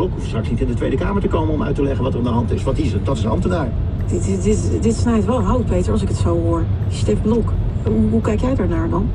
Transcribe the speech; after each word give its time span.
Blok 0.00 0.12
hoeft 0.14 0.26
straks 0.26 0.50
niet 0.50 0.60
in 0.60 0.66
de 0.66 0.74
Tweede 0.74 0.96
Kamer 0.96 1.22
te 1.22 1.28
komen 1.28 1.54
om 1.54 1.62
uit 1.62 1.74
te 1.74 1.82
leggen 1.82 2.04
wat 2.04 2.12
er 2.12 2.18
aan 2.18 2.24
de 2.24 2.30
hand 2.30 2.52
is. 2.52 2.62
Wat 2.62 2.78
is 2.78 2.92
het? 2.92 3.06
Dat 3.06 3.16
is 3.16 3.24
een 3.24 3.30
ambtenaar. 3.30 3.68
Dit, 4.06 4.24
dit, 4.24 4.42
dit, 4.42 4.82
dit 4.82 4.94
snijdt 4.94 5.24
wel 5.24 5.40
hout, 5.40 5.66
Peter, 5.66 5.92
als 5.92 6.02
ik 6.02 6.08
het 6.08 6.16
zo 6.16 6.40
hoor. 6.40 6.64
Stef 6.88 7.22
Blok. 7.22 7.52
Hoe, 7.82 8.10
hoe 8.10 8.20
kijk 8.20 8.40
jij 8.40 8.54
daarnaar 8.54 8.88
dan? 8.88 9.10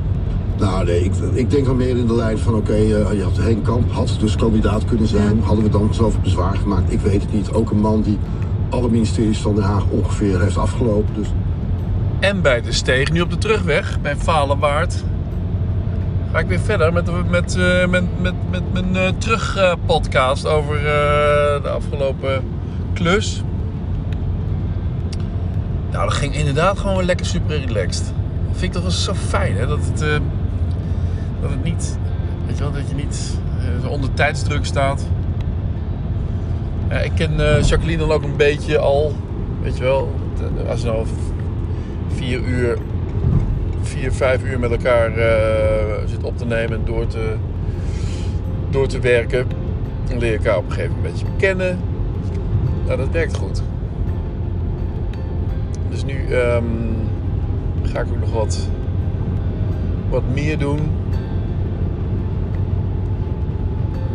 Nou 0.58 0.84
nee, 0.84 1.04
ik, 1.04 1.12
ik 1.32 1.50
denk 1.50 1.64
dan 1.66 1.76
meer 1.76 1.96
in 1.96 2.06
de 2.06 2.14
lijn 2.14 2.38
van 2.38 2.54
oké, 2.54 2.72
eh, 2.72 3.12
je 3.12 3.22
had 3.22 3.36
Henk 3.36 3.64
Kamp, 3.64 3.92
had 3.92 4.16
dus 4.20 4.36
kandidaat 4.36 4.84
kunnen 4.84 5.06
zijn. 5.06 5.40
Hadden 5.42 5.64
we 5.64 5.70
dan 5.70 5.94
zoveel 5.94 6.20
bezwaar 6.20 6.56
gemaakt? 6.56 6.92
Ik 6.92 7.00
weet 7.00 7.22
het 7.22 7.32
niet. 7.32 7.52
Ook 7.52 7.70
een 7.70 7.80
man 7.80 8.02
die 8.02 8.18
alle 8.68 8.88
ministeries 8.88 9.38
van 9.38 9.54
Den 9.54 9.64
Haag 9.64 9.84
ongeveer 9.90 10.40
heeft 10.40 10.58
afgelopen. 10.58 11.14
Dus 11.14 11.28
En 12.20 12.42
bij 12.42 12.60
de 12.60 12.72
steeg, 12.72 13.12
nu 13.12 13.20
op 13.20 13.30
de 13.30 13.38
terugweg, 13.38 14.00
bij 14.00 14.16
Valenwaard, 14.16 15.04
ga 16.32 16.38
ik 16.38 16.46
weer 16.46 16.60
verder 16.60 16.92
met, 16.92 17.28
met, 17.30 17.56
eh, 17.56 17.86
met, 17.86 18.04
met, 18.20 18.34
met 18.50 18.72
mijn 18.72 18.96
eh, 18.96 19.08
terugpodcast 19.18 20.46
over 20.46 20.76
eh, 20.76 21.62
de 21.62 21.68
afgelopen 21.68 22.42
klus. 22.92 23.42
Nou, 25.90 26.04
dat 26.04 26.14
ging 26.14 26.34
inderdaad 26.34 26.78
gewoon 26.78 27.04
lekker 27.04 27.26
super 27.26 27.60
relaxed. 27.60 28.04
Dat 28.48 28.56
vind 28.56 28.62
ik 28.62 28.72
toch 28.72 28.82
wel 28.82 28.90
zo 28.90 29.14
fijn, 29.14 29.56
hè? 29.56 29.66
Dat 29.66 29.78
het, 29.84 29.98
dat 31.40 31.50
het 31.50 31.64
niet, 31.64 31.98
weet 32.46 32.56
je 32.56 32.62
wel, 32.62 32.72
dat 32.72 32.88
je 32.88 32.94
niet 32.94 33.38
onder 33.88 34.14
tijdsdruk 34.14 34.64
staat. 34.64 35.06
Ik 37.04 37.12
ken 37.14 37.62
Jacqueline 37.62 37.98
dan 37.98 38.12
ook 38.12 38.22
een 38.22 38.36
beetje 38.36 38.78
al, 38.78 39.14
weet 39.62 39.76
je 39.76 39.82
wel. 39.82 40.14
Als 40.68 40.80
ze 40.80 40.86
nou 40.86 41.06
vier 42.14 42.40
uur, 42.40 42.78
vijf 44.12 44.44
uur 44.44 44.58
met 44.58 44.70
elkaar 44.70 45.16
eh, 45.16 46.06
zit 46.06 46.24
op 46.24 46.38
te 46.38 46.46
nemen 46.46 46.78
en 46.78 46.84
door 46.84 47.06
te, 47.06 47.34
door 48.70 48.86
te 48.86 49.00
werken. 49.00 49.46
Dan 50.08 50.18
leer 50.18 50.30
je 50.30 50.36
elkaar 50.36 50.56
op 50.56 50.64
een 50.64 50.72
gegeven 50.72 50.96
moment 50.96 51.12
een 51.12 51.26
beetje 51.26 51.36
kennen. 51.46 51.78
Nou, 52.86 52.98
dat 52.98 53.10
werkt 53.10 53.36
goed. 53.36 53.62
Dus 55.90 56.04
nu 56.04 56.26
ehm, 56.30 56.64
ga 57.82 58.00
ik 58.00 58.06
ook 58.10 58.20
nog 58.20 58.32
wat, 58.32 58.68
wat 60.08 60.22
meer 60.34 60.58
doen. 60.58 60.78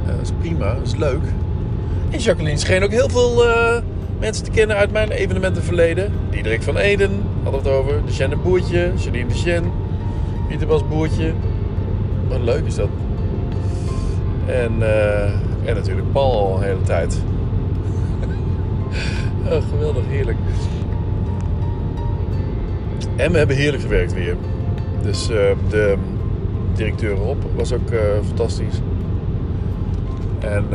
Ja, 0.05 0.11
dat 0.11 0.21
is 0.21 0.31
prima, 0.39 0.73
dat 0.73 0.87
is 0.87 0.95
leuk. 0.95 1.23
En 2.09 2.19
Jacqueline 2.19 2.57
scheen 2.57 2.83
ook 2.83 2.91
heel 2.91 3.09
veel 3.09 3.47
eh, 3.47 3.81
mensen 4.19 4.43
te 4.43 4.51
kennen 4.51 4.75
uit 4.75 4.91
mijn 4.91 5.11
evenementenverleden. 5.11 6.11
Diederik 6.29 6.63
van 6.63 6.77
Eden, 6.77 7.11
we 7.43 7.49
het 7.49 7.67
over. 7.67 8.05
De 8.05 8.11
Jeanne 8.11 8.35
Boertje, 8.35 8.91
Janine 8.95 9.27
de 9.27 9.39
Jen. 9.39 9.71
Boertje. 10.89 11.33
Wat 12.27 12.41
leuk 12.41 12.65
is 12.65 12.75
dat. 12.75 12.89
En, 14.45 14.71
eh, 14.81 15.23
en 15.65 15.75
natuurlijk 15.75 16.11
Paul 16.11 16.31
al 16.31 16.57
een 16.57 16.63
hele 16.63 16.81
tijd. 16.81 17.21
oh, 19.51 19.69
geweldig, 19.69 20.03
heerlijk. 20.07 20.37
En 23.15 23.31
we 23.31 23.37
hebben 23.37 23.55
heerlijk 23.55 23.83
gewerkt 23.83 24.13
weer. 24.13 24.35
Dus 25.01 25.29
eh, 25.29 25.37
de 25.69 25.97
directeur 26.73 27.15
Rob 27.15 27.43
was 27.55 27.73
ook 27.73 27.89
eh, 27.89 27.99
fantastisch. 28.25 28.81
En 30.39 30.65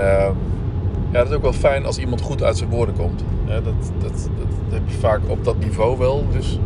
ja, 1.13 1.23
dat 1.23 1.29
is 1.29 1.37
ook 1.37 1.43
wel 1.43 1.53
fijn 1.53 1.87
als 1.87 1.99
iemand 1.99 2.21
goed 2.21 2.43
uit 2.43 2.57
zijn 2.57 2.71
woorden 2.71 2.95
komt. 2.95 3.25
Hè, 3.45 3.63
dat, 3.63 3.75
dat, 3.99 4.31
dat, 4.39 4.49
heb 4.71 4.83
je 4.89 4.97
vaak 4.97 5.21
op 5.27 5.45
dat 5.45 5.59
niveau 5.59 5.99
wel. 5.99 6.25
Dus, 6.33 6.59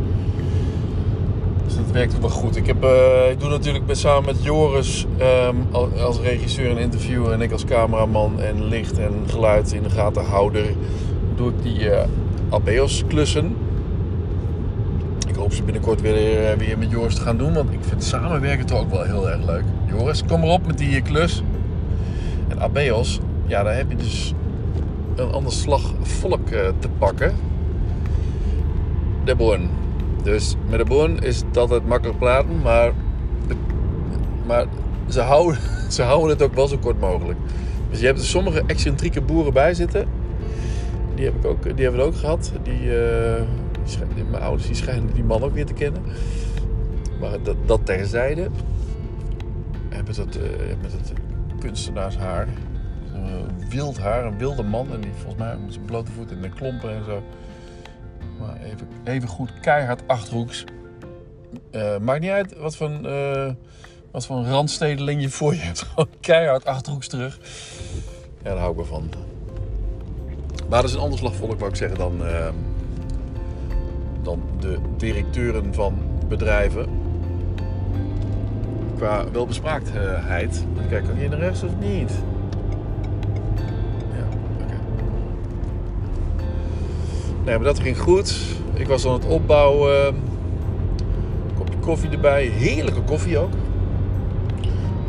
dus 1.76 1.84
dat 1.84 1.90
werkt 1.94 2.14
ook 2.14 2.20
wel 2.20 2.30
goed. 2.30 2.56
Ik, 2.56 2.66
heb, 2.66 2.84
eh, 2.84 3.30
ik 3.30 3.40
doe 3.40 3.48
natuurlijk 3.48 3.84
samen 3.90 4.24
met 4.24 4.44
Joris 4.44 5.06
ehm, 5.18 5.56
al- 5.70 5.92
als 6.00 6.20
regisseur 6.20 6.70
en 6.70 6.78
interviewer 6.78 7.32
en 7.32 7.40
ik 7.40 7.52
als 7.52 7.64
cameraman 7.64 8.40
en 8.40 8.64
licht 8.64 8.98
en 8.98 9.12
geluid 9.26 9.72
in 9.72 9.82
de 9.82 9.90
gaten 9.90 10.24
houder. 10.24 10.64
Doe 11.34 11.48
ik 11.48 11.62
die 11.62 11.90
eh 11.90 12.08
Abeos 12.50 13.04
klussen. 13.08 13.56
Ik 15.28 15.34
hoop 15.34 15.52
ze 15.52 15.62
binnenkort 15.62 16.00
weer, 16.00 16.44
eh, 16.44 16.56
weer 16.58 16.78
met 16.78 16.90
Joris 16.90 17.14
te 17.14 17.20
gaan 17.20 17.36
doen. 17.36 17.52
Want 17.54 17.72
ik 17.72 17.78
vind 17.80 18.04
samenwerken 18.04 18.66
toch 18.66 18.78
ook 18.80 18.90
wel 18.90 19.02
heel 19.02 19.30
erg 19.30 19.46
leuk. 19.46 19.64
Joris, 19.86 20.24
kom 20.24 20.42
erop 20.42 20.66
met 20.66 20.78
die 20.78 21.00
klus. 21.02 21.42
En 22.48 22.60
Abeos, 22.60 23.20
ja, 23.46 23.62
daar 23.62 23.76
heb 23.76 23.90
je 23.90 23.96
dus 23.96 24.34
een 25.16 25.32
ander 25.32 25.52
slag 25.52 25.92
volk 26.02 26.48
te 26.78 26.88
pakken. 26.98 27.32
De 29.24 29.34
Born. 29.34 29.79
Dus 30.22 30.56
met 30.68 30.78
de 30.78 30.84
Born 30.84 31.18
is 31.18 31.36
het 31.36 31.56
altijd 31.56 31.86
makkelijk 31.86 32.18
praten, 32.18 32.62
maar, 32.62 32.92
maar 34.46 34.66
ze, 35.08 35.20
houden, 35.20 35.60
ze 35.92 36.02
houden 36.02 36.28
het 36.28 36.42
ook 36.42 36.54
wel 36.54 36.68
zo 36.68 36.78
kort 36.78 37.00
mogelijk. 37.00 37.38
Dus 37.90 38.00
je 38.00 38.06
hebt 38.06 38.18
er 38.18 38.24
sommige 38.24 38.62
excentrieke 38.66 39.20
boeren 39.20 39.52
bij 39.52 39.74
zitten. 39.74 40.08
Die, 41.14 41.24
heb 41.24 41.34
ik 41.34 41.44
ook, 41.44 41.62
die 41.62 41.84
hebben 41.84 42.00
we 42.00 42.06
ook 42.06 42.16
gehad. 42.16 42.52
Die, 42.62 42.98
eh, 42.98 43.42
die 44.14 44.24
mijn 44.24 44.42
ouders 44.42 44.66
die 44.66 44.76
schijnen 44.76 45.14
die 45.14 45.24
man 45.24 45.42
ook 45.42 45.54
weer 45.54 45.66
te 45.66 45.72
kennen. 45.72 46.02
Maar 47.20 47.42
dat, 47.42 47.56
dat 47.66 47.86
terzijde. 47.86 48.48
Hebben 49.88 50.14
dat, 50.14 50.36
eh, 50.36 50.42
met 50.82 50.92
het 50.92 51.12
kunstenaarshaar. 51.58 52.48
Wild 53.68 53.98
haar, 53.98 54.24
een 54.24 54.38
wilde 54.38 54.62
man. 54.62 54.92
En 54.92 55.00
die 55.00 55.10
volgens 55.14 55.42
mij 55.42 55.56
met 55.64 55.72
zijn 55.72 55.84
blote 55.84 56.12
voeten 56.12 56.36
in 56.36 56.42
de 56.42 56.48
klompen 56.48 56.90
en 56.90 57.04
zo. 57.04 57.22
Maar 58.40 58.56
even, 58.62 58.88
even 59.04 59.28
goed 59.28 59.60
keihard 59.60 60.02
achterhoeks. 60.06 60.64
Eh, 61.70 61.98
maakt 61.98 62.20
niet 62.20 62.30
uit 62.30 62.56
wat 62.56 62.76
voor, 62.76 62.90
eh 63.04 63.50
wat 64.10 64.26
voor 64.26 64.36
een 64.36 64.50
randstedeling 64.50 65.22
je 65.22 65.30
voor 65.30 65.54
je 65.54 65.60
hebt. 65.60 65.82
Gewoon 65.88 66.08
keihard 66.20 66.64
achterhoeks 66.64 67.08
terug. 67.08 67.38
Ja, 68.42 68.50
daar 68.50 68.58
hou 68.58 68.70
ik 68.70 68.76
wel 68.76 68.86
van. 68.86 69.10
Maar 70.68 70.80
dat 70.80 70.90
is 70.90 70.96
een 70.96 71.02
ander 71.02 71.18
slag 71.18 71.34
volk, 71.34 71.58
wou 71.58 71.70
ik 71.70 71.76
zeggen, 71.76 71.98
dan, 71.98 72.26
ehm, 72.26 72.54
dan 74.22 74.42
de 74.60 74.78
directeuren 74.96 75.74
van 75.74 75.98
bedrijven. 76.28 76.88
Qua 78.96 79.30
welbespraaktheid. 79.30 80.64
Kijken, 80.88 81.08
kan 81.08 81.20
je 81.20 81.28
naar 81.28 81.38
rechts 81.38 81.62
of 81.62 81.76
niet? 81.78 82.12
Nee, 87.44 87.54
maar 87.56 87.64
dat 87.64 87.80
ging 87.80 87.98
goed. 87.98 88.36
Ik 88.74 88.86
was 88.86 89.06
aan 89.06 89.12
het 89.12 89.26
opbouwen. 89.26 90.14
Kopje 91.58 91.78
koffie 91.78 92.10
erbij. 92.10 92.44
Heerlijke 92.44 93.02
koffie 93.02 93.38
ook. 93.38 93.52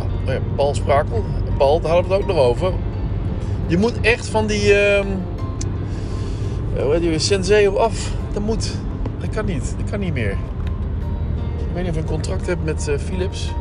Oh 0.02 0.34
ja, 0.34 0.40
Paul 0.56 0.76
Sprakel. 0.76 1.24
Paul, 1.58 1.82
daar 1.82 1.92
hadden 1.92 2.10
we 2.10 2.16
het 2.18 2.24
ook 2.24 2.36
nog 2.36 2.46
over. 2.46 2.74
Je 3.68 3.78
moet 3.78 4.02
echt 4.02 4.28
van 4.28 4.48
die... 4.48 4.74
eh, 4.74 5.06
hoe 6.82 6.92
heet 6.92 7.02
die? 7.02 7.20
Senseo 7.20 7.76
af. 7.76 8.12
Dat 8.34 8.44
moet. 8.44 8.76
Dat 9.20 9.30
kan 9.30 9.46
niet. 9.46 9.76
Dat 9.78 9.90
kan 9.90 10.00
niet 10.00 10.14
meer. 10.14 10.32
Ik 11.58 11.74
weet 11.74 11.84
niet 11.84 11.90
of 11.90 11.96
je 11.96 12.02
een 12.02 12.08
contract 12.08 12.48
hebt 12.48 12.64
met 12.64 12.88
eh, 12.88 12.98
Philips. 12.98 13.52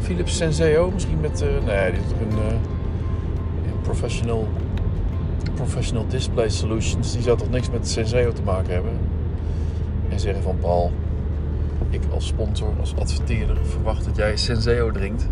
Philips 0.00 0.36
Senseo. 0.36 0.90
Misschien 0.90 1.20
met... 1.20 1.42
eh, 1.42 1.48
nee, 1.66 1.90
dit 1.92 2.00
is 2.00 2.12
een... 2.20 2.38
een 2.42 3.80
professional... 3.82 4.48
Professional 5.58 6.06
Display 6.06 6.48
Solutions. 6.48 7.12
Die 7.12 7.22
zou 7.22 7.38
toch 7.38 7.50
niks 7.50 7.70
met 7.70 7.88
Senseo 7.88 8.32
te 8.32 8.42
maken 8.42 8.72
hebben. 8.72 8.92
En 10.08 10.20
zeggen 10.20 10.42
van 10.42 10.58
Paul... 10.58 10.92
Ik 11.90 12.00
als 12.10 12.26
sponsor, 12.26 12.72
als 12.80 12.94
adverteerder 12.96 13.56
verwacht 13.62 14.04
dat 14.04 14.16
jij 14.16 14.36
Senseo 14.36 14.90
drinkt. 14.90 15.28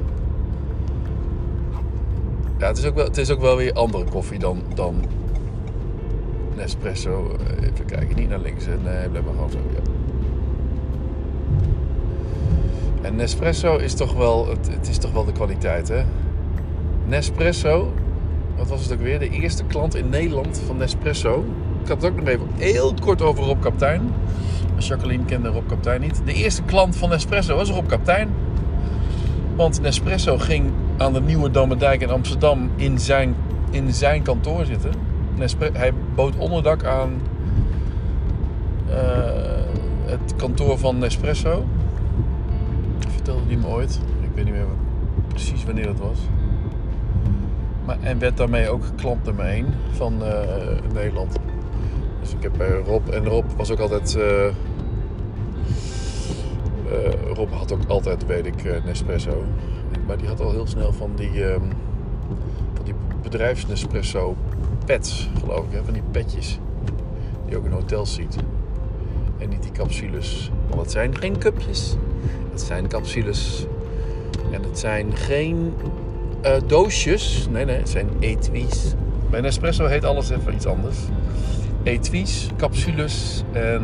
Ja, 2.59 2.67
het 2.67 2.79
is 2.79 2.85
ook 2.85 2.95
wel, 2.95 3.05
het 3.05 3.17
is 3.17 3.31
ook 3.31 3.41
wel 3.41 3.57
weer 3.57 3.73
andere 3.73 4.05
koffie 4.05 4.39
dan, 4.39 4.63
dan 4.75 5.05
Nespresso. 6.55 7.37
Eh, 7.47 7.69
Even 7.69 7.85
kijken, 7.85 8.17
niet 8.17 8.29
naar 8.29 8.39
links. 8.39 8.67
Nee, 8.67 9.09
blijf 9.09 9.25
maar 9.25 9.35
gewoon 9.35 9.51
zo. 9.51 9.59
Ja. 9.59 9.81
En 13.03 13.17
Nespresso 13.17 13.77
is 13.77 13.95
toch 13.95 14.15
wel, 14.15 14.49
het, 14.49 14.69
het 14.71 14.89
is 14.89 14.99
toch 14.99 15.13
wel 15.13 15.25
de 15.25 15.33
kwaliteit, 15.33 15.89
hè? 15.89 16.05
Nespresso, 17.07 17.93
wat 18.57 18.69
was 18.69 18.83
het 18.83 18.93
ook 18.93 19.01
weer? 19.01 19.19
De 19.19 19.29
eerste 19.29 19.65
klant 19.65 19.95
in 19.95 20.09
Nederland 20.09 20.63
van 20.67 20.77
Nespresso. 20.77 21.45
Ik 21.83 21.89
had 21.89 22.03
het 22.03 22.11
ook 22.13 22.19
nog 22.19 22.29
even 22.29 22.49
heel 22.57 22.95
kort 23.01 23.23
over 23.23 23.45
Rob 23.45 23.63
Kaptein. 23.63 24.13
Jacqueline 24.79 25.25
kende 25.25 25.49
Rob 25.49 25.69
Kaptein 25.69 26.01
niet. 26.01 26.23
De 26.25 26.33
eerste 26.33 26.63
klant 26.63 26.97
van 26.97 27.09
Nespresso 27.09 27.57
was 27.57 27.71
Rob 27.71 27.87
Kaptein. 27.87 28.29
Want 29.57 29.81
Nespresso 29.81 30.39
ging 30.39 30.71
aan 30.97 31.13
de 31.13 31.21
Nieuwe 31.21 31.51
Dammerdijk 31.51 32.01
in 32.01 32.11
Amsterdam 32.11 32.71
in 32.77 32.99
zijn, 32.99 33.35
in 33.71 33.93
zijn 33.95 34.23
kantoor 34.23 34.65
zitten. 34.65 34.91
Nespre- 35.35 35.71
hij 35.73 35.93
bood 36.15 36.37
onderdak 36.37 36.85
aan 36.85 37.21
eh, 38.89 38.97
het 40.05 40.37
kantoor 40.37 40.79
van 40.79 40.99
Nespresso. 40.99 41.65
Vertelde 43.09 43.43
hij 43.47 43.57
me 43.57 43.67
ooit. 43.67 44.01
Ik 44.23 44.29
weet 44.35 44.45
niet 44.45 44.55
meer 44.55 44.67
precies 45.29 45.65
wanneer 45.65 45.87
dat 45.87 45.99
was. 45.99 46.19
Maar, 47.87 47.97
en 48.01 48.19
werd 48.19 48.37
daarmee 48.37 48.69
ook 48.71 48.85
klant 48.97 49.25
nummer 49.25 49.45
1 49.45 49.67
van 49.91 50.25
eh, 50.25 50.43
Nederland. 50.95 51.37
Dus 52.21 52.33
ik 52.35 52.43
heb 52.43 52.53
bij 52.57 52.71
Rob... 52.71 53.09
En 53.09 53.25
Rob 53.25 53.45
was 53.57 53.71
ook 53.71 53.79
altijd... 53.79 54.17
eh, 54.17 54.47
eh, 54.47 54.53
Rob 57.35 57.53
had 57.53 57.73
ook 57.73 57.85
altijd, 57.89 58.27
weet 58.27 58.47
ik, 58.47 58.65
eh, 58.65 58.85
Nespresso. 58.85 59.45
Maar 60.07 60.19
die 60.19 60.27
had 60.27 60.41
al 60.41 60.51
heel 60.51 60.67
snel 60.67 60.93
van 60.93 61.11
die, 61.15 61.45
ehm, 61.45 61.65
van 62.75 62.85
die 62.85 62.95
bedrijfs 63.23 63.67
Nespresso 63.67 64.37
pets, 64.85 65.31
geloof 65.41 65.65
ik. 65.65 65.73
Hè? 65.73 65.85
Van 65.85 65.93
die 65.93 66.03
petjes. 66.11 66.59
Die 67.45 67.51
je 67.51 67.57
ook 67.57 67.65
in 67.65 67.71
hotels 67.71 68.15
ziet. 68.15 68.37
En 69.39 69.49
niet 69.49 69.63
die 69.63 69.73
capsules. 69.73 70.51
Want 70.69 70.81
het 70.81 70.91
zijn 70.91 71.17
geen 71.17 71.39
cupjes. 71.39 71.97
Het 72.51 72.61
zijn 72.61 72.89
capsules. 72.89 73.67
En 74.51 74.63
het 74.63 74.79
zijn 74.79 75.17
geen 75.17 75.75
eh, 76.41 76.53
doosjes. 76.67 77.47
Nee, 77.51 77.65
nee, 77.65 77.77
het 77.77 77.89
zijn 77.89 78.09
etuis. 78.21 78.95
Bij 79.31 79.41
Nespresso 79.41 79.87
heet 79.87 80.05
alles 80.05 80.31
even 80.31 80.55
iets 80.55 80.67
anders. 80.67 80.97
Etuis, 81.83 82.49
capsules 82.57 83.43
en 83.53 83.83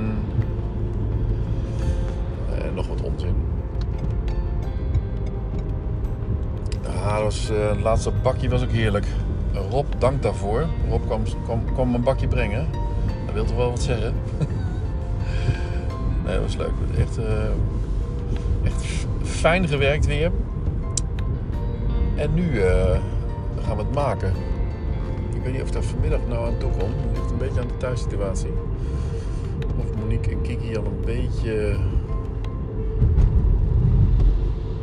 eh, 2.51 2.75
nog 2.75 2.87
wat 2.87 3.03
onzin. 3.03 3.35
Ah, 6.87 7.15
dat 7.15 7.23
was, 7.23 7.51
eh, 7.51 7.69
het 7.69 7.81
laatste 7.81 8.13
bakje 8.23 8.49
was 8.49 8.63
ook 8.63 8.71
heerlijk. 8.71 9.07
Rob, 9.71 9.87
dank 9.99 10.23
daarvoor. 10.23 10.67
Rob 10.89 11.07
kwam, 11.07 11.23
kwam, 11.45 11.65
kwam 11.73 11.95
een 11.95 12.03
bakje 12.03 12.29
brengen. 12.29 12.67
Dat 13.27 13.35
wil 13.35 13.45
toch 13.45 13.57
wel 13.57 13.71
wat 13.71 13.83
zeggen? 13.83 14.15
nee, 16.25 16.35
dat 16.35 16.43
was 16.43 16.57
leuk. 16.57 16.73
Echt, 16.99 17.19
echt 18.65 19.07
fijn 19.23 19.69
gewerkt 19.69 20.07
weer. 20.07 20.31
En 22.15 22.35
nu 22.35 22.61
eh, 22.61 22.99
gaan 23.63 23.77
we 23.77 23.83
het 23.83 23.95
maken. 23.95 24.33
Ik 25.35 25.43
weet 25.43 25.53
niet 25.53 25.63
of 25.63 25.71
dat 25.71 25.85
vanmiddag 25.85 26.21
nou 26.29 26.47
aan 26.47 26.59
toe 26.59 26.71
komt. 26.71 26.95
Het 27.03 27.17
ligt 27.19 27.31
een 27.31 27.39
beetje 27.39 27.61
aan 27.61 27.69
de 27.69 27.77
thuissituatie. 27.77 28.53
Of 29.79 29.97
Monique 30.01 30.31
en 30.31 30.43
Kiki 30.43 30.77
al 30.77 30.85
een 30.85 31.01
beetje... 31.05 31.77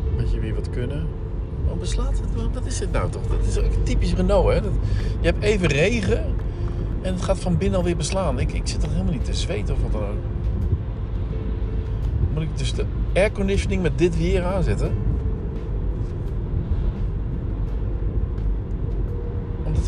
Een 0.10 0.18
beetje 0.18 0.40
weer 0.40 0.56
wat 0.56 0.70
kunnen. 0.70 1.08
Waarom 1.62 1.80
beslaat 1.80 2.20
het? 2.20 2.54
Wat 2.54 2.66
is 2.66 2.78
dit 2.78 2.92
nou 2.92 3.10
toch? 3.10 3.28
Dat 3.28 3.46
is 3.46 3.60
typisch 3.84 4.14
Renault, 4.14 4.54
hè? 4.54 4.62
Dat, 4.62 4.72
je 5.20 5.28
hebt 5.28 5.44
even 5.44 5.68
regen 5.68 6.24
en 7.02 7.14
het 7.14 7.22
gaat 7.22 7.40
van 7.40 7.58
binnen 7.58 7.80
alweer 7.80 7.98
beslaan. 7.98 8.40
Ik, 8.40 8.54
ik 8.54 8.68
zit 8.68 8.84
er 8.84 8.90
helemaal 8.90 9.14
niet 9.14 9.26
te 9.26 9.34
zweten 9.34 9.76
of 9.76 9.81
wat 9.81 9.92
dan 9.92 10.02
ook. 10.02 10.24
Moet 12.34 12.44
ik 12.44 12.58
dus 12.58 12.74
de 12.74 12.86
airconditioning 13.14 13.81
met 13.81 13.98
dit 13.98 14.18
weer 14.18 14.44
aanzetten? 14.44 14.92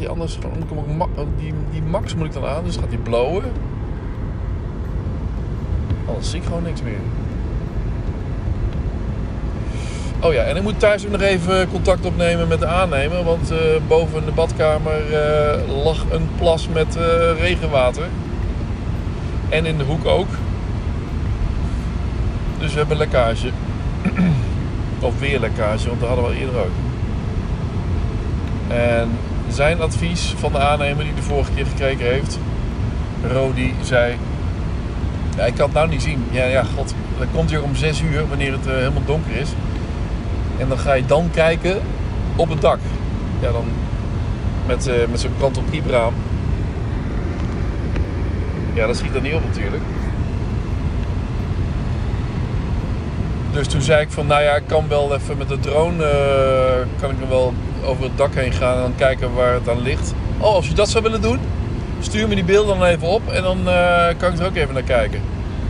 Anders 0.09 0.39
dan 0.39 0.51
kom 0.67 0.77
ik 0.77 0.95
ma- 0.97 1.23
Die, 1.37 1.53
die 1.71 1.81
max 1.81 2.15
moet 2.15 2.25
ik 2.25 2.33
dan 2.33 2.45
aan, 2.45 2.63
dus 2.63 2.75
gaat 2.77 2.89
die 2.89 2.97
blowen. 2.97 3.43
Anders 6.07 6.29
zie 6.29 6.39
ik 6.39 6.45
gewoon 6.45 6.63
niks 6.63 6.81
meer. 6.81 6.99
Oh 10.23 10.33
ja, 10.33 10.41
en 10.43 10.55
ik 10.55 10.61
moet 10.63 10.79
thuis 10.79 11.03
nog 11.07 11.21
even 11.21 11.69
contact 11.69 12.05
opnemen 12.05 12.47
met 12.47 12.59
de 12.59 12.65
aannemer. 12.65 13.23
Want 13.23 13.51
eh, 13.51 13.57
boven 13.87 14.25
de 14.25 14.31
badkamer 14.31 15.13
eh, 15.13 15.83
lag 15.83 16.05
een 16.11 16.29
plas 16.37 16.67
met 16.67 16.95
eh, 16.95 17.03
regenwater. 17.39 18.03
En 19.49 19.65
in 19.65 19.77
de 19.77 19.83
hoek 19.83 20.05
ook. 20.05 20.27
Dus 22.59 22.71
we 22.73 22.79
hebben 22.79 22.97
lekkage. 22.97 23.49
of 24.99 25.19
weer 25.19 25.39
lekkage, 25.39 25.87
want 25.87 25.99
dat 25.99 26.07
hadden 26.09 26.25
we 26.27 26.31
al 26.31 26.37
eerder 26.39 26.55
ook. 26.59 26.75
En 28.67 29.09
zijn 29.53 29.81
advies 29.81 30.33
van 30.37 30.51
de 30.51 30.59
aannemer 30.59 31.03
die 31.03 31.13
de 31.13 31.21
vorige 31.21 31.51
keer 31.51 31.65
gekeken 31.65 32.05
heeft, 32.05 32.39
Rodi, 33.31 33.73
zei... 33.83 34.17
Ja, 35.37 35.45
ik 35.45 35.53
kan 35.53 35.65
het 35.65 35.73
nou 35.73 35.89
niet 35.89 36.01
zien. 36.01 36.23
Ja, 36.31 36.45
ja, 36.45 36.63
god. 36.75 36.93
Dan 37.17 37.27
komt 37.33 37.49
hij 37.49 37.59
om 37.59 37.75
6 37.75 38.01
uur, 38.01 38.27
wanneer 38.27 38.51
het 38.51 38.67
eh, 38.67 38.73
helemaal 38.73 39.05
donker 39.05 39.35
is. 39.35 39.49
En 40.57 40.67
dan 40.67 40.77
ga 40.77 40.93
je 40.93 41.05
dan 41.05 41.29
kijken 41.31 41.81
op 42.35 42.49
het 42.49 42.61
dak. 42.61 42.79
Ja, 43.39 43.51
dan 43.51 43.65
met, 44.67 44.87
eh, 44.87 44.95
met 45.09 45.19
zo'n 45.19 45.31
kant 45.39 45.57
op 45.57 45.63
piepraam. 45.69 46.13
Ja, 48.73 48.87
dat 48.87 48.97
schiet 48.97 49.15
er 49.15 49.21
niet 49.21 49.33
op 49.33 49.45
natuurlijk. 49.45 49.83
Dus 53.53 53.67
toen 53.67 53.81
zei 53.81 54.01
ik 54.01 54.11
van, 54.11 54.27
nou 54.27 54.41
ja, 54.43 54.55
ik 54.55 54.63
kan 54.67 54.87
wel 54.87 55.15
even 55.15 55.37
met 55.37 55.49
de 55.49 55.59
drone, 55.59 56.03
eh, 56.03 57.01
kan 57.01 57.09
ik 57.09 57.19
nog 57.19 57.29
wel 57.29 57.53
over 57.85 58.03
het 58.03 58.17
dak 58.17 58.35
heen 58.35 58.51
gaan 58.51 58.83
en 58.83 58.93
kijken 58.95 59.33
waar 59.33 59.53
het 59.53 59.69
aan 59.69 59.81
ligt. 59.81 60.13
Oh, 60.37 60.53
als 60.53 60.67
je 60.67 60.73
dat 60.73 60.89
zou 60.89 61.03
willen 61.03 61.21
doen, 61.21 61.39
stuur 61.99 62.27
me 62.27 62.35
die 62.35 62.43
beelden 62.43 62.79
dan 62.79 62.87
even 62.87 63.07
op 63.07 63.31
en 63.31 63.43
dan 63.43 63.67
eh, 63.67 64.07
kan 64.17 64.33
ik 64.33 64.39
er 64.39 64.45
ook 64.45 64.55
even 64.55 64.73
naar 64.73 64.83
kijken. 64.83 65.21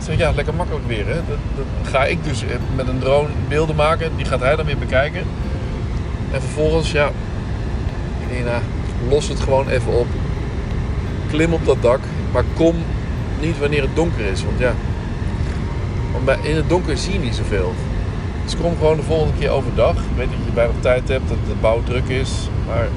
Ik 0.08 0.18
ja, 0.18 0.32
lekker 0.32 0.54
makkelijk 0.54 0.86
weer. 0.86 1.06
Hè? 1.06 1.14
Dat, 1.14 1.38
dat 1.56 1.90
ga 1.90 2.04
ik 2.04 2.24
dus 2.24 2.44
met 2.76 2.88
een 2.88 2.98
drone 2.98 3.28
beelden 3.48 3.76
maken, 3.76 4.10
die 4.16 4.26
gaat 4.26 4.40
hij 4.40 4.56
dan 4.56 4.66
weer 4.66 4.78
bekijken. 4.78 5.22
En 6.32 6.40
vervolgens, 6.40 6.92
ja, 6.92 7.10
nou, 8.44 8.62
los 9.08 9.28
het 9.28 9.40
gewoon 9.40 9.68
even 9.68 9.92
op. 9.92 10.06
Klim 11.28 11.52
op 11.52 11.64
dat 11.64 11.82
dak, 11.82 12.00
maar 12.32 12.44
kom 12.54 12.74
niet 13.40 13.58
wanneer 13.58 13.82
het 13.82 13.96
donker 13.96 14.24
is. 14.24 14.44
Want 14.44 14.58
ja, 14.58 14.74
in 16.42 16.56
het 16.56 16.68
donker 16.68 16.96
zie 16.98 17.12
je 17.12 17.18
niet 17.18 17.34
zoveel. 17.34 17.72
Dus 18.44 18.56
kom 18.56 18.76
gewoon 18.76 18.96
de 18.96 19.02
volgende 19.02 19.38
keer 19.38 19.50
overdag. 19.50 19.96
Ik 19.96 20.16
weet 20.16 20.28
dat 20.30 20.38
je 20.46 20.52
bijna 20.54 20.72
tijd 20.80 21.08
hebt, 21.08 21.28
dat 21.28 21.36
de 21.46 21.54
bouw 21.60 21.82
druk 21.82 22.08
is. 22.08 22.48
Maar 22.66 22.88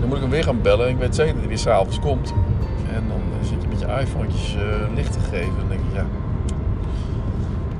dan 0.00 0.08
moet 0.08 0.16
ik 0.16 0.22
hem 0.22 0.30
weer 0.30 0.44
gaan 0.44 0.62
bellen. 0.62 0.88
Ik 0.88 0.98
weet 0.98 1.14
zeker 1.14 1.32
dat 1.32 1.40
hij 1.40 1.48
weer 1.48 1.58
s'avonds 1.58 2.00
komt. 2.00 2.34
En 2.92 3.04
dan 3.08 3.20
zit 3.42 3.62
je 3.62 3.68
met 3.68 3.80
je 3.80 4.00
iPhone'tjes 4.00 4.54
uh, 4.54 4.94
licht 4.94 5.12
te 5.12 5.20
geven. 5.30 5.56
Dan 5.58 5.68
denk 5.68 5.80
ik, 5.80 5.94
ja, 5.94 6.06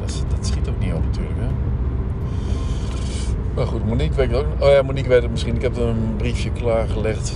dat, 0.00 0.24
dat 0.28 0.46
schiet 0.46 0.68
ook 0.68 0.78
niet 0.78 0.92
op 0.92 1.04
natuurlijk. 1.04 1.38
Hè? 1.40 1.48
Maar 3.54 3.66
goed, 3.66 3.86
Monique 3.86 4.16
weet 4.16 4.30
het 4.30 4.36
ook. 4.36 4.46
Oh 4.58 4.70
ja, 4.70 4.82
Monique 4.82 5.08
weet 5.08 5.22
het 5.22 5.30
misschien. 5.30 5.54
Ik 5.54 5.62
heb 5.62 5.76
een 5.76 6.14
briefje 6.16 6.50
klaargelegd. 6.50 7.32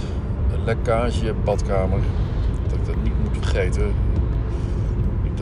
Lekkage 0.64 1.34
badkamer. 1.44 2.00
Dat 2.62 2.78
ik 2.78 2.86
dat 2.86 2.94
niet 3.02 3.12
moet 3.22 3.36
vergeten. 3.46 3.94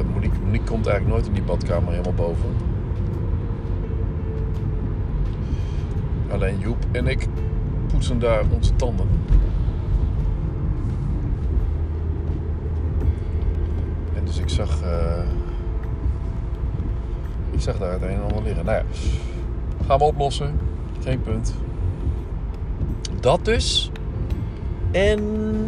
Monique 0.04 0.64
komt 0.64 0.86
eigenlijk 0.86 1.06
nooit 1.06 1.26
in 1.26 1.32
die 1.32 1.42
badkamer 1.42 1.90
helemaal 1.90 2.14
boven. 2.14 2.50
Alleen 6.30 6.58
Joep 6.58 6.84
en 6.92 7.06
ik 7.06 7.26
poetsen 7.86 8.18
daar 8.18 8.44
onze 8.54 8.76
tanden. 8.76 9.08
En 14.14 14.24
dus 14.24 14.38
ik 14.38 14.48
zag, 14.48 14.82
eh, 14.82 15.22
ik 17.50 17.60
zag 17.60 17.78
daar 17.78 17.92
het 17.92 18.02
een 18.02 18.08
en 18.08 18.22
ander 18.22 18.42
liggen. 18.42 18.64
Nou 18.64 18.76
ja, 18.76 18.84
gaan 19.86 19.98
we 19.98 20.04
oplossen. 20.04 20.58
Geen 21.00 21.22
punt. 21.22 21.54
Dat 23.20 23.44
dus. 23.44 23.90
En 24.90 25.20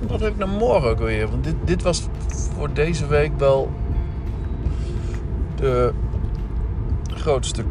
wat 0.08 0.20
heb 0.20 0.32
ik 0.32 0.38
nou 0.38 0.50
morgen 0.50 0.90
ook 0.90 0.98
weer? 0.98 1.28
Want 1.28 1.44
dit, 1.44 1.54
dit 1.64 1.82
was 1.82 2.08
voor 2.56 2.72
deze 2.72 3.06
week 3.06 3.38
wel 3.38 3.70
de 5.62 5.92
grootste, 7.14 7.64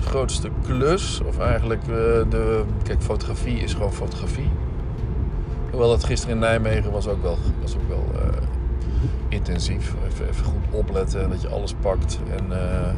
grootste 0.00 0.50
klus. 0.62 1.20
Of 1.26 1.38
eigenlijk 1.38 1.82
eh, 1.82 1.88
de... 2.28 2.64
Kijk, 2.82 3.02
fotografie 3.02 3.58
is 3.58 3.74
gewoon 3.74 3.92
fotografie. 3.92 4.50
Hoewel 5.70 5.88
dat 5.88 6.04
gisteren 6.04 6.34
in 6.34 6.40
Nijmegen 6.40 6.90
was 6.90 7.08
ook 7.08 7.22
wel, 7.22 7.38
was 7.62 7.76
ook 7.76 7.88
wel 7.88 8.04
eh, 8.14 8.42
intensief. 9.28 9.94
Even, 10.06 10.44
goed 10.44 10.64
opletten 10.70 11.22
en 11.22 11.30
dat 11.30 11.42
je 11.42 11.48
alles 11.48 11.74
pakt. 11.80 12.18
En, 12.36 12.52
eh, 12.52 12.88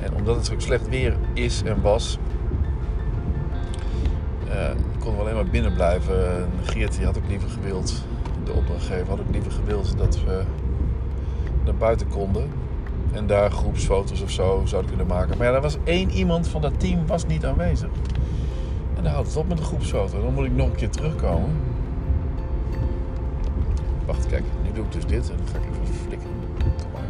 en 0.00 0.14
omdat 0.14 0.36
het 0.36 0.46
zo 0.46 0.54
slecht 0.56 0.88
weer 0.88 1.16
is 1.32 1.62
en 1.62 1.80
was... 1.80 2.18
eh, 4.50 4.70
konden 4.98 5.14
we 5.14 5.20
alleen 5.20 5.34
maar 5.34 5.50
binnen 5.50 5.74
blijven. 5.74 6.36
En 6.36 6.48
Geert 6.62 6.96
die 6.96 7.04
had 7.04 7.16
ook 7.16 7.28
liever 7.28 7.50
gewild, 7.50 8.02
de 8.44 8.52
opdrachtgever 8.52 9.08
had 9.08 9.20
ook 9.20 9.30
liever 9.30 9.52
gewild 9.52 9.98
dat 9.98 10.22
we 10.24 10.42
naar 11.64 11.74
buiten 11.74 12.08
konden. 12.08 12.50
En 13.12 13.26
daar 13.26 13.50
groepsfoto's 13.50 14.22
of 14.22 14.30
zo 14.30 14.62
zouden 14.64 14.90
kunnen 14.90 15.06
maken. 15.06 15.38
Maar 15.38 15.46
ja, 15.46 15.52
er 15.52 15.60
was 15.60 15.76
één 15.84 16.10
iemand 16.10 16.48
van 16.48 16.60
dat 16.60 16.80
team 16.80 17.06
was 17.06 17.26
niet 17.26 17.44
aanwezig. 17.44 17.88
En 18.96 19.02
dan 19.02 19.12
houdt 19.12 19.28
het 19.28 19.36
op 19.36 19.48
met 19.48 19.58
een 19.58 19.64
groepsfoto. 19.64 20.22
Dan 20.22 20.34
moet 20.34 20.44
ik 20.44 20.54
nog 20.54 20.66
een 20.66 20.76
keer 20.76 20.90
terugkomen. 20.90 21.50
Wacht, 24.06 24.26
kijk. 24.26 24.44
Nu 24.62 24.72
doe 24.72 24.84
ik 24.84 24.92
dus 24.92 25.06
dit. 25.06 25.30
En 25.30 25.36
dan 25.36 25.46
ga 25.46 25.58
ik 25.58 25.64
even 25.64 25.94
flikken. 26.06 26.28
Kom 26.58 26.92
maar. 26.92 27.08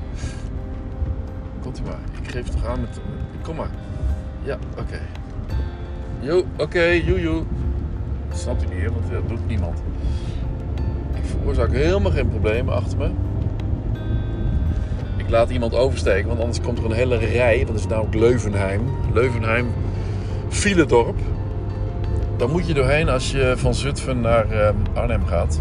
Komt 1.61 1.79
u 1.79 1.83
maar. 1.83 1.99
Ik 2.23 2.31
geef 2.31 2.45
het 2.45 2.53
toch 2.53 2.67
aan 2.67 2.81
met... 2.81 3.01
Kom 3.43 3.57
maar. 3.57 3.71
Ja, 4.43 4.59
oké. 4.79 5.01
Jo, 6.21 6.45
oké. 6.57 6.83
joe, 6.83 7.21
joe. 7.21 7.43
Dat 8.29 8.39
snapt 8.39 8.63
u 8.63 8.75
niet? 8.75 8.91
Want 8.93 9.11
dat 9.11 9.29
doet 9.29 9.47
niemand. 9.47 9.79
Ik 11.15 11.25
veroorzaak 11.25 11.73
helemaal 11.73 12.13
geen 12.13 12.29
problemen 12.29 12.75
achter 12.75 12.99
me. 12.99 13.11
Laat 15.31 15.51
iemand 15.51 15.75
oversteken, 15.75 16.29
want 16.29 16.41
anders 16.41 16.61
komt 16.61 16.79
er 16.79 16.85
een 16.85 16.93
hele 16.93 17.17
rij. 17.17 17.65
Dat 17.65 17.75
is 17.75 17.87
namelijk 17.87 18.15
Leuvenheim. 18.15 18.81
Leuvenheim, 19.13 19.73
Filedorp. 20.49 21.19
Daar 22.37 22.49
moet 22.49 22.67
je 22.67 22.75
doorheen 22.75 23.09
als 23.09 23.31
je 23.31 23.55
van 23.57 23.75
Zutphen 23.75 24.21
naar 24.21 24.51
eh, 24.51 24.75
Arnhem 24.95 25.27
gaat. 25.27 25.61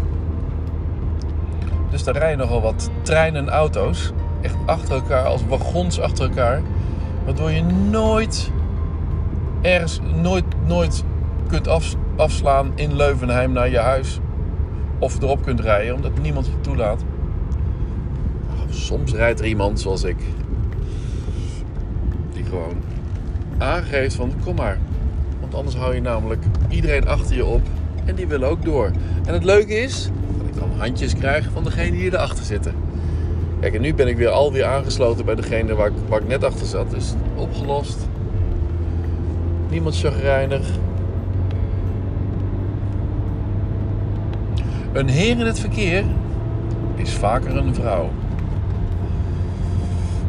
Dus 1.90 2.04
daar 2.04 2.16
rijden 2.16 2.38
nogal 2.38 2.60
wat 2.60 2.90
treinen 3.02 3.42
en 3.46 3.52
auto's. 3.52 4.12
Echt 4.40 4.54
achter 4.66 4.94
elkaar, 4.94 5.24
als 5.24 5.42
wagons 5.48 6.00
achter 6.00 6.28
elkaar. 6.28 6.62
Waardoor 7.24 7.50
je 7.50 7.62
nooit 7.90 8.50
ergens, 9.62 10.00
nooit, 10.20 10.44
nooit 10.66 11.04
kunt 11.48 11.68
af, 11.68 11.94
afslaan 12.16 12.72
in 12.74 12.96
Leuvenheim 12.96 13.52
naar 13.52 13.70
je 13.70 13.78
huis. 13.78 14.18
Of 14.98 15.22
erop 15.22 15.42
kunt 15.42 15.60
rijden, 15.60 15.94
omdat 15.94 16.18
niemand 16.22 16.46
je 16.46 16.60
toelaat. 16.60 17.04
Soms 18.70 19.12
rijdt 19.12 19.40
er 19.40 19.46
iemand 19.46 19.80
zoals 19.80 20.04
ik. 20.04 20.16
Die 22.32 22.44
gewoon 22.44 22.76
aangeeft 23.58 24.14
van 24.14 24.32
kom 24.44 24.54
maar. 24.54 24.78
Want 25.40 25.54
anders 25.54 25.76
hou 25.76 25.94
je 25.94 26.00
namelijk 26.00 26.44
iedereen 26.68 27.08
achter 27.08 27.36
je 27.36 27.44
op. 27.44 27.62
En 28.04 28.14
die 28.14 28.26
willen 28.26 28.48
ook 28.48 28.64
door. 28.64 28.90
En 29.24 29.32
het 29.32 29.44
leuke 29.44 29.74
is 29.74 30.10
dat 30.36 30.46
ik 30.46 30.54
dan 30.54 30.70
handjes 30.78 31.14
krijg 31.14 31.48
van 31.52 31.64
degene 31.64 31.96
die 31.96 32.12
erachter 32.12 32.44
zitten. 32.44 32.74
Kijk, 33.60 33.74
en 33.74 33.80
nu 33.80 33.94
ben 33.94 34.08
ik 34.08 34.16
weer 34.16 34.28
alweer 34.28 34.64
aangesloten 34.64 35.24
bij 35.24 35.34
degene 35.34 35.74
waar 35.74 35.86
ik, 35.86 35.92
waar 36.08 36.20
ik 36.20 36.28
net 36.28 36.44
achter 36.44 36.66
zat. 36.66 36.90
Dus 36.90 37.14
opgelost. 37.36 38.08
Niemand 39.70 39.98
chagrijnig. 39.98 40.68
Een 44.92 45.08
heer 45.08 45.38
in 45.38 45.46
het 45.46 45.60
verkeer 45.60 46.04
is 46.94 47.12
vaker 47.12 47.56
een 47.56 47.74
vrouw. 47.74 48.10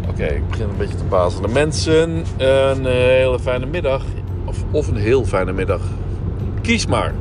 Oké, 0.10 0.26
ik 0.26 0.50
begin 0.50 0.70
een 0.70 0.78
beetje 0.78 0.96
te 0.96 1.04
bazelen. 1.04 1.52
Mensen, 1.52 2.24
een 2.38 2.86
hele 2.86 3.40
fijne 3.40 3.66
middag. 3.66 4.04
Of, 4.46 4.64
of 4.72 4.88
een 4.88 4.96
heel 4.96 5.26
fijne 5.26 5.52
middag. 5.52 5.82
Kies 6.62 6.86
maar. 6.86 7.14